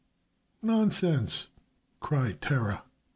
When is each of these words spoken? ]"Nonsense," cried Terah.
]"Nonsense," 0.73 1.49
cried 1.99 2.41
Terah. 2.41 2.81